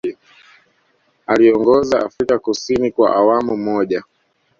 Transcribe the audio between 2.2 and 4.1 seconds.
Kusini kwa awamu moja